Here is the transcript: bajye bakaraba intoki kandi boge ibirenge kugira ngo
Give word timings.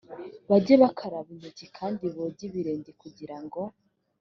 bajye 0.49 0.73
bakaraba 0.83 1.29
intoki 1.35 1.65
kandi 1.77 2.03
boge 2.15 2.41
ibirenge 2.47 2.91
kugira 3.01 3.37
ngo 3.43 3.61